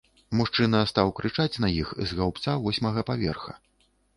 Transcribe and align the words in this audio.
Мужчына 0.37 0.79
стаў 0.91 1.11
крычаць 1.19 1.59
на 1.65 1.69
іх 1.81 1.93
з 2.07 2.19
гаўбца 2.21 2.57
восьмага 2.65 3.07
паверха. 3.11 3.53